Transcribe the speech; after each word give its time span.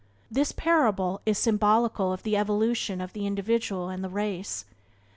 This 0.31 0.51
parable 0.51 1.21
is 1.27 1.37
symbolical 1.37 2.11
of 2.11 2.23
the 2.23 2.35
evolution 2.35 3.01
of 3.01 3.13
the 3.13 3.27
individual 3.27 3.89
and 3.89 4.03
the 4.03 4.09
race. 4.09 4.65